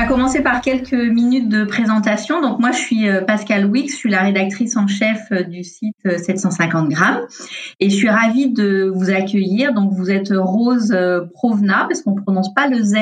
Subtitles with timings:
[0.00, 2.40] va commencer par quelques minutes de présentation.
[2.40, 5.62] Donc moi, je suis euh, Pascal Wix, je suis la rédactrice en chef euh, du
[5.62, 7.20] site 750 grammes
[7.80, 9.74] et je suis ravie de vous accueillir.
[9.74, 10.96] Donc vous êtes Rose
[11.34, 12.94] Provna parce qu'on prononce pas le Z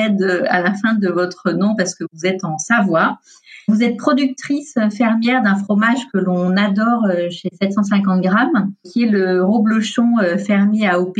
[0.49, 3.19] à la fin de votre nom parce que vous êtes en Savoie.
[3.67, 9.43] Vous êtes productrice fermière d'un fromage que l'on adore chez 750 grammes, qui est le
[9.43, 11.17] Roblochon fermier AOP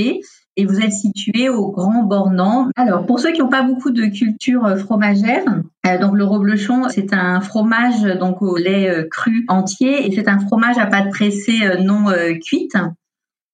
[0.59, 2.70] et vous êtes situé au Grand Bornand.
[2.75, 5.43] Alors, pour ceux qui n'ont pas beaucoup de culture euh, fromagère,
[5.86, 10.27] euh, donc le Roblochon, c'est un fromage donc au lait euh, cru entier et c'est
[10.27, 12.05] un fromage à pâte pressée non
[12.46, 12.75] cuite.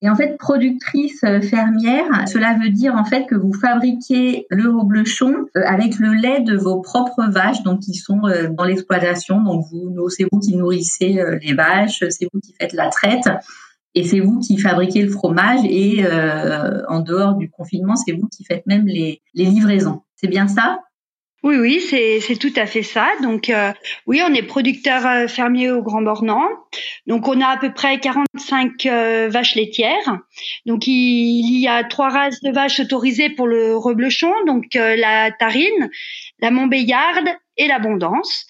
[0.02, 5.34] Et en fait, productrice fermière, cela veut dire en fait que vous fabriquez le reblochon
[5.56, 9.42] avec le lait de vos propres vaches, donc qui sont dans l'exploitation.
[9.42, 13.30] Donc vous, c'est vous qui nourrissez les vaches, c'est vous qui faites la traite.
[13.96, 18.28] Et c'est vous qui fabriquez le fromage et euh, en dehors du confinement, c'est vous
[18.28, 20.02] qui faites même les, les livraisons.
[20.18, 20.80] C'est bien ça?
[21.44, 23.08] Oui, oui, c'est tout à fait ça.
[23.22, 23.72] Donc, euh,
[24.08, 26.50] oui, on est producteur euh, fermier au Grand Bornand.
[27.06, 28.84] Donc, on a à peu près 45
[29.30, 30.18] vaches laitières.
[30.66, 34.34] Donc, il, y a trois races de vaches autorisées pour le reblochon.
[34.48, 35.90] Donc, la tarine,
[36.40, 38.48] la montbéillarde et l'abondance.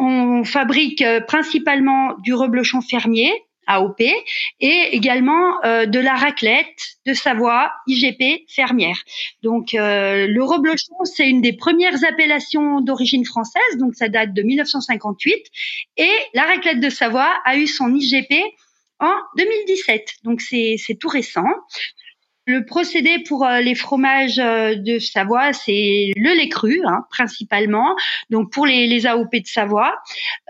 [0.00, 3.32] On fabrique principalement du reblochon fermier
[3.66, 9.02] AOP, et également euh, de la raclette de Savoie, IGP fermière.
[9.42, 14.42] Donc euh, le reblochon, c'est une des premières appellations d'origine française, donc ça date de
[14.42, 15.36] 1958,
[15.98, 18.34] et la raclette de Savoie a eu son IGP
[19.00, 21.44] en 2017, donc c'est tout récent.
[22.44, 27.94] Le procédé pour euh, les fromages euh, de Savoie, c'est le lait cru, hein, principalement.
[28.30, 29.94] Donc pour les, les, AOP de Savoie,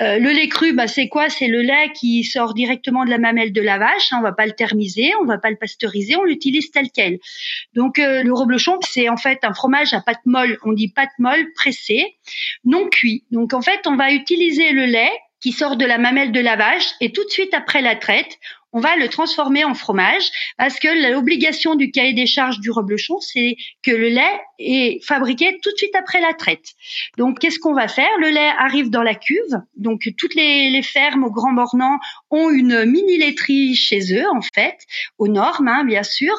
[0.01, 1.29] euh, le lait cru, bah, c'est quoi?
[1.29, 4.11] C'est le lait qui sort directement de la mamelle de la vache.
[4.11, 7.19] Hein, on va pas le thermiser, on va pas le pasteuriser, on l'utilise tel quel.
[7.75, 10.59] Donc le reblochon, c'est en fait un fromage à pâte molle.
[10.65, 12.17] On dit pâte molle pressée,
[12.65, 13.25] non cuit.
[13.31, 15.13] Donc en fait, on va utiliser le lait
[15.43, 18.39] qui sort de la mamelle de la vache et tout de suite après la traite,
[18.73, 23.21] on va le transformer en fromage parce que l'obligation du cahier des charges du reblochon,
[23.21, 26.73] c'est que le lait est fabriqué tout de suite après la traite.
[27.19, 28.09] Donc, qu'est-ce qu'on va faire?
[28.21, 29.61] Le lait arrive dans la cuve.
[29.77, 31.99] Donc, toutes les, fermes au Grand Bornand
[32.31, 34.79] ont une mini laiterie chez eux, en fait,
[35.19, 36.35] aux normes, hein, bien sûr.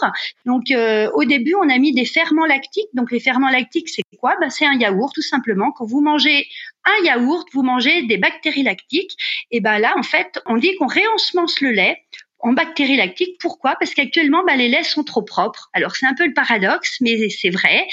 [0.46, 2.90] Donc, euh, au début, on a mis des ferments lactiques.
[2.94, 4.36] Donc, les ferments lactiques, c'est quoi?
[4.42, 5.72] Ben, C'est un yaourt, tout simplement.
[5.72, 6.48] Quand vous mangez
[6.86, 9.16] un yaourt, vous mangez des bactéries lactiques.
[9.52, 12.04] Et ben là, en fait, on dit qu'on réensemence le lait
[12.44, 13.38] en bactéries lactiques.
[13.40, 13.76] Pourquoi?
[13.80, 15.70] Parce qu'actuellement, bah, les laits sont trop propres.
[15.74, 17.88] Alors c'est un peu le paradoxe, mais c'est vrai.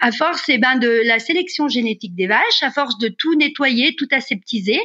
[0.00, 3.96] À force eh ben, de la sélection génétique des vaches, à force de tout nettoyer,
[3.96, 4.80] tout aseptiser,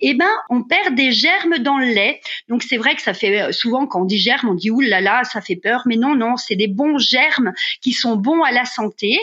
[0.00, 2.20] eh ben, on perd des germes dans le lait.
[2.48, 5.00] Donc c'est vrai que ça fait euh, souvent quand on dit germes, on dit oulala,
[5.00, 5.82] là là, ça fait peur.
[5.84, 9.18] Mais non, non, c'est des bons germes qui sont bons à la santé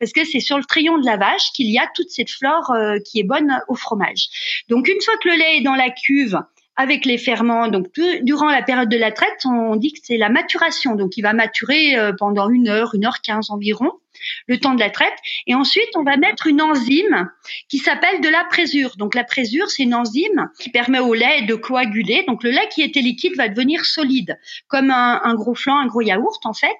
[0.00, 2.70] parce que c'est sur le trayon de la vache qu'il y a toute cette flore
[2.70, 4.28] euh, qui est bonne au fromage.
[4.68, 6.38] Donc une fois que le lait est dans la cuve,
[6.76, 7.68] avec les ferments.
[7.68, 7.86] Donc,
[8.22, 10.94] durant la période de la traite, on dit que c'est la maturation.
[10.94, 13.90] Donc, il va maturer euh, pendant une heure, une heure quinze environ
[14.46, 15.14] le temps de la traite.
[15.46, 17.30] Et ensuite, on va mettre une enzyme
[17.68, 18.96] qui s'appelle de la présure.
[18.96, 22.24] Donc la présure, c'est une enzyme qui permet au lait de coaguler.
[22.26, 24.38] Donc le lait qui était liquide va devenir solide,
[24.68, 26.74] comme un, gros flan, un gros yaourt en fait.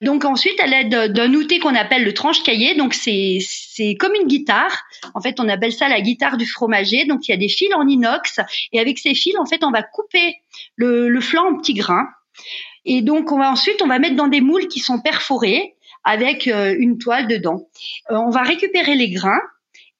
[0.00, 3.38] Donc ensuite, à l'aide d'un outil qu'on appelle le tranche-cahier, donc c'est
[3.72, 4.82] c'est comme une guitare.
[5.14, 7.04] En fait, on appelle ça la guitare du fromager.
[7.06, 8.40] Donc il y a des fils en inox
[8.72, 10.36] et avec ces fils, en fait, on va couper
[10.76, 12.08] le, le flan en petits grains.
[12.84, 16.48] Et donc, on va ensuite, on va mettre dans des moules qui sont perforés avec
[16.48, 17.68] euh, une toile dedans.
[18.10, 19.40] Euh, on va récupérer les grains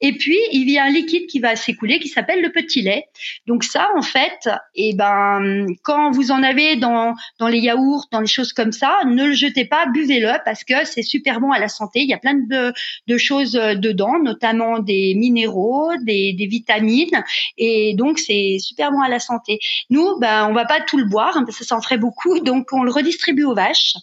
[0.01, 3.05] et puis, il y a un liquide qui va s'écouler qui s'appelle le petit lait.
[3.47, 8.21] Donc ça, en fait, eh ben, quand vous en avez dans, dans les yaourts, dans
[8.21, 11.59] les choses comme ça, ne le jetez pas, buvez-le parce que c'est super bon à
[11.59, 12.01] la santé.
[12.01, 12.73] Il y a plein de,
[13.07, 17.23] de choses euh, dedans, notamment des minéraux, des, des vitamines.
[17.59, 19.59] Et donc, c'est super bon à la santé.
[19.91, 22.41] Nous, ben, on va pas tout le boire, parce que ça en ferait beaucoup.
[22.41, 23.95] Donc, on le redistribue aux vaches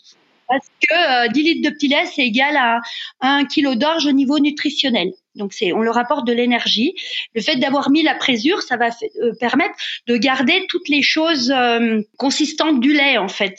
[0.47, 2.79] parce que 10 euh, litres de petit lait, c'est égal à
[3.21, 5.11] 1 kg d'orge au niveau nutritionnel.
[5.37, 6.95] Donc c'est, on leur apporte de l'énergie.
[7.33, 8.89] Le fait d'avoir mis la présure, ça va
[9.21, 9.75] euh, permettre
[10.07, 13.55] de garder toutes les choses euh, consistantes du lait en fait.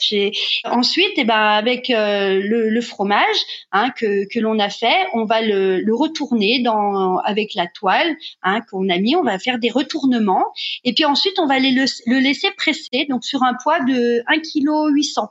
[0.65, 3.37] Ensuite, eh ben avec le, fromage
[3.71, 8.61] hein, que, que l'on a fait, on va le, retourner dans avec la toile hein,
[8.69, 9.15] qu'on a mis.
[9.15, 10.45] On va faire des retournements
[10.83, 14.39] et puis ensuite on va les, le, laisser presser donc sur un poids de 1
[14.39, 15.29] kg 800.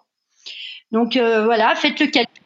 [0.91, 2.43] Donc euh, voilà, faites le calcul.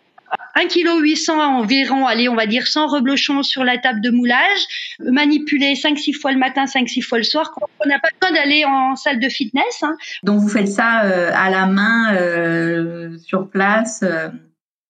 [0.55, 4.97] 1 kg 800 environ, allez, on va dire 100 reblochons sur la table de moulage,
[5.01, 7.53] manipuler 5-6 fois le matin, 5-6 fois le soir.
[7.85, 9.83] On n'a pas besoin d'aller en salle de fitness.
[9.83, 9.97] Hein.
[10.23, 14.05] Donc vous faites ça euh, à la main, euh, sur place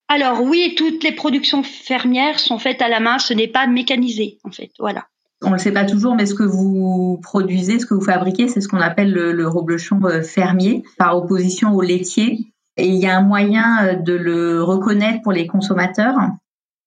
[0.08, 4.38] Alors oui, toutes les productions fermières sont faites à la main, ce n'est pas mécanisé
[4.44, 5.06] en fait, voilà.
[5.42, 8.48] on ne le sait pas toujours, mais ce que vous produisez, ce que vous fabriquez,
[8.48, 12.51] c'est ce qu'on appelle le, le reblochon fermier, par opposition au laitier.
[12.76, 16.16] Et il y a un moyen de le reconnaître pour les consommateurs?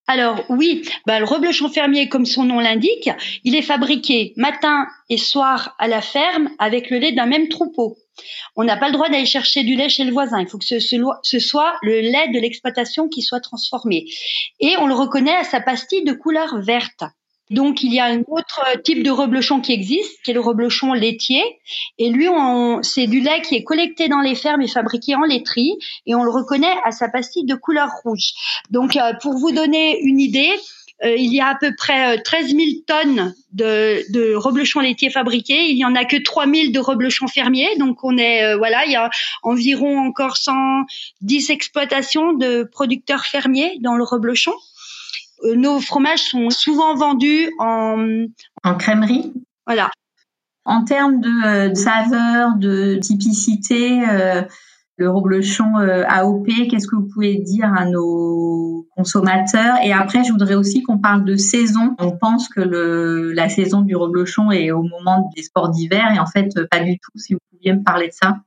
[0.08, 3.10] Alors oui, bah, le reblochon fermier, comme son nom l'indique,
[3.44, 7.98] il est fabriqué matin et soir à la ferme avec le lait d'un même troupeau.
[8.56, 10.40] On n'a pas le droit d'aller chercher du lait chez le voisin.
[10.40, 14.06] Il faut que ce soit le lait de l'exploitation qui soit transformé.
[14.60, 17.04] Et on le reconnaît à sa pastille de couleur verte.
[17.52, 20.94] Donc il y a un autre type de reblochon qui existe, qui est le reblochon
[20.94, 21.44] laitier.
[22.00, 22.28] Et lui,
[22.82, 26.24] c'est du lait qui est collecté dans les fermes et fabriqué en laiterie, et on
[26.24, 28.34] le reconnaît à sa pastille de couleur rouge.
[28.72, 30.52] Donc euh, pour vous donner une idée,
[31.04, 35.10] euh, il y a à peu près 13 euh, 000 tonnes de, de reblochons laitiers
[35.10, 35.70] fabriqués.
[35.70, 37.76] Il y en a que 3 000 de reblochons fermiers.
[37.78, 39.10] Donc on est voilà, il y a
[39.44, 44.54] environ encore 110 exploitations de producteurs fermiers dans le reblochon.
[45.44, 48.26] Euh, nos fromages sont souvent vendus en,
[48.64, 49.34] en crèmerie.
[49.66, 49.92] Voilà.
[50.66, 54.42] En termes de, euh, saveur, de typicité, euh,
[54.98, 59.76] le reblochon AOP, qu'est-ce que vous pouvez dire à nos consommateurs?
[59.84, 61.96] Et après, je voudrais aussi qu'on parle de saison.
[62.00, 66.20] On pense que le, la saison du reblochon est au moment des sports d'hiver et
[66.20, 67.12] en fait, pas du tout.
[67.16, 68.38] Si vous pouviez me parler de ça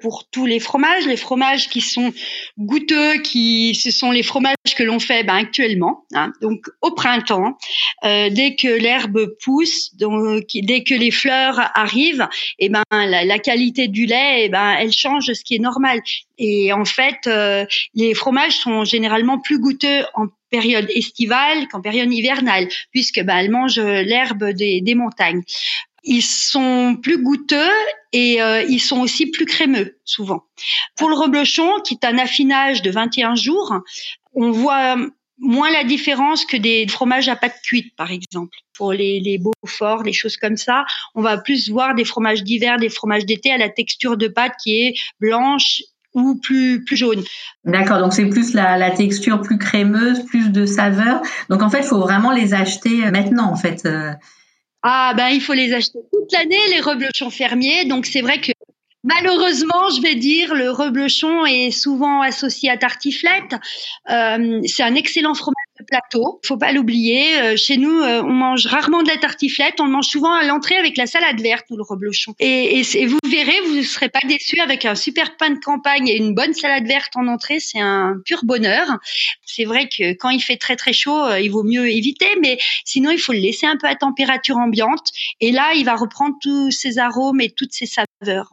[0.00, 2.12] pour tous les fromages, les fromages qui sont
[2.58, 6.04] goûteux, qui ce sont les fromages que l'on fait ben, actuellement.
[6.14, 6.32] Hein.
[6.40, 7.56] donc au printemps,
[8.04, 13.38] euh, dès que l'herbe pousse, donc dès que les fleurs arrivent, et eh ben la,
[13.38, 16.00] qualité du lait, et eh ben elle change, ce qui est normal.
[16.38, 22.12] Et en fait, euh, les fromages sont généralement plus goûteux en période estivale qu'en période
[22.12, 25.42] hivernale, puisque ben, elles mangent l'herbe des, des montagnes.
[26.04, 27.70] Ils sont plus goûteux
[28.12, 30.44] et euh, ils sont aussi plus crémeux souvent.
[30.96, 33.74] Pour le reblochon, qui est un affinage de 21 jours,
[34.34, 34.96] on voit
[35.40, 38.56] moins la différence que des fromages à pâte cuite, par exemple.
[38.74, 42.76] Pour les, les Beaufort, les choses comme ça, on va plus voir des fromages d'hiver,
[42.78, 45.82] des fromages d'été à la texture de pâte qui est blanche
[46.12, 47.22] ou plus plus jaune.
[47.64, 51.22] D'accord, donc c'est plus la, la, texture plus crémeuse, plus de saveur.
[51.48, 53.86] Donc en fait, il faut vraiment les acheter maintenant, en fait.
[54.82, 57.84] Ah ben il faut les acheter toute l'année les reblochons fermiers.
[57.84, 58.52] Donc c'est vrai que
[59.02, 63.54] Malheureusement, je vais dire, le reblochon est souvent associé à tartiflette.
[64.10, 65.59] Euh, c'est un excellent fromage
[65.90, 66.40] plateau.
[66.44, 67.38] Faut pas l'oublier.
[67.40, 69.80] Euh, chez nous, euh, on mange rarement de la tartiflette.
[69.80, 72.34] On mange souvent à l'entrée avec la salade verte ou le reblochon.
[72.38, 76.08] Et, et, vous verrez, vous ne serez pas déçus avec un super pain de campagne
[76.08, 77.60] et une bonne salade verte en entrée.
[77.60, 78.86] C'est un pur bonheur.
[79.44, 82.58] C'est vrai que quand il fait très très chaud, euh, il vaut mieux éviter, mais
[82.84, 85.08] sinon il faut le laisser un peu à température ambiante.
[85.40, 88.52] Et là, il va reprendre tous ses arômes et toutes ses saveurs.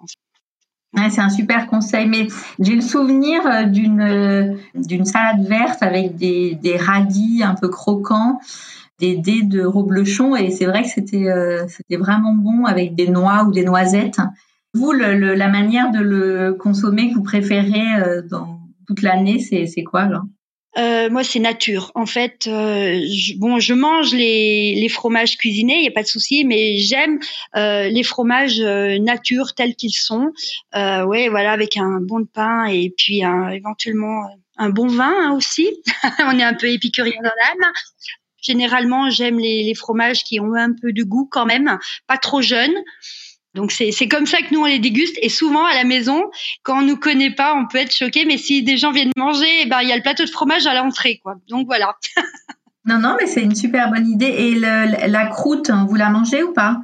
[1.10, 2.28] C'est un super conseil, mais
[2.60, 7.70] j'ai le souvenir euh, d'une euh, d'une salade verte avec des, des radis un peu
[7.70, 8.40] croquants,
[9.00, 11.28] des dés de reblochon, et c'est vrai que c'était
[11.68, 14.20] c'était vraiment bon avec des noix ou des noisettes.
[14.74, 20.06] Vous, le, la manière de le consommer que vous préférez dans toute l'année, c'est quoi
[20.06, 20.24] là
[20.78, 21.92] euh, moi, c'est nature.
[21.96, 26.04] En fait, euh, je, bon, je mange les, les fromages cuisinés, il n'y a pas
[26.04, 27.20] de souci, mais j'aime
[27.56, 30.32] euh, les fromages euh, nature tels qu'ils sont.
[30.76, 34.24] Euh, ouais, voilà, avec un bon pain et puis un, éventuellement
[34.58, 35.68] un bon vin hein, aussi.
[36.20, 37.72] On est un peu épicurien dans l'âme.
[38.42, 42.42] Généralement, j'aime les, les fromages qui ont un peu de goût quand même, pas trop
[42.42, 42.76] jeunes.
[43.58, 45.18] Donc c'est comme ça que nous on les déguste.
[45.22, 46.24] Et souvent à la maison
[46.64, 48.24] quand on nous connaît pas on peut être choqué.
[48.26, 50.66] Mais si des gens viennent manger eh ben il y a le plateau de fromage
[50.68, 51.36] à l'entrée quoi.
[51.50, 51.96] Donc voilà.
[52.86, 54.26] non non mais c'est une super bonne idée.
[54.28, 56.78] Et la croûte vous la mangez ou pas?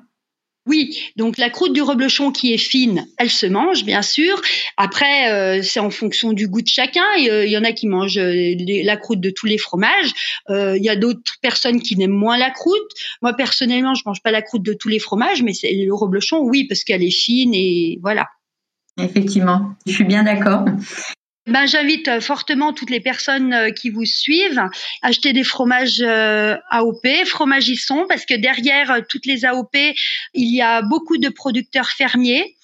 [0.66, 4.42] Oui, donc la croûte du reblochon qui est fine, elle se mange bien sûr.
[4.78, 7.04] Après, euh, c'est en fonction du goût de chacun.
[7.20, 10.14] Il euh, y en a qui mangent euh, la croûte de tous les fromages.
[10.50, 12.92] Il y a d'autres personnes qui n'aiment moins la croûte.
[13.22, 16.40] Moi personnellement, je mange pas la croûte de tous les fromages, mais c'est le reblochon,
[16.40, 18.28] oui, parce qu'elle est fine et voilà.
[18.98, 20.66] Effectivement, je suis bien d'accord.
[21.46, 24.70] Ben, j'invite euh, fortement toutes les personnes euh, qui vous suivent à
[25.02, 29.76] acheter des fromages euh, AOP, fromagisson, parce que derrière toutes les AOP,
[30.34, 32.56] il y a beaucoup de producteurs fermiers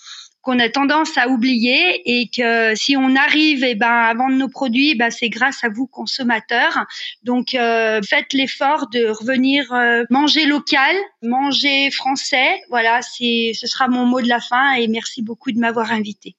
[0.41, 4.37] qu'on a tendance à oublier et que si on arrive et eh ben à vendre
[4.37, 6.85] nos produits ben c'est grâce à vous consommateurs.
[7.23, 9.65] Donc faites l'effort de revenir
[10.09, 12.61] manger local manger français.
[12.69, 16.37] Voilà ce sera mon mot de la fin et merci beaucoup de m'avoir invité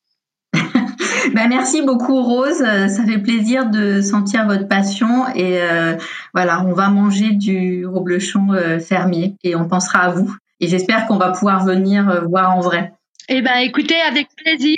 [1.34, 5.96] ben, merci beaucoup Rose, euh, ça fait plaisir de sentir votre passion et euh,
[6.34, 10.34] voilà, on va manger du reblochon euh, fermier et on pensera à vous.
[10.60, 12.92] Et j'espère qu'on va pouvoir venir voir en vrai.
[13.28, 14.76] Eh ben, écoutez, avec plaisir.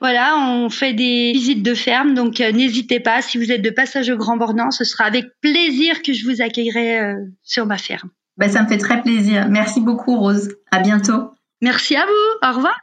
[0.00, 3.22] voilà, on fait des visites de ferme, donc n'hésitez pas.
[3.22, 6.42] Si vous êtes de passage au Grand Bornand, ce sera avec plaisir que je vous
[6.42, 7.14] accueillerai
[7.44, 8.08] sur ma ferme.
[8.36, 9.46] Ben, ça me fait très plaisir.
[9.48, 10.56] Merci beaucoup, Rose.
[10.72, 11.30] À bientôt.
[11.60, 12.48] Merci à vous.
[12.48, 12.74] Au revoir.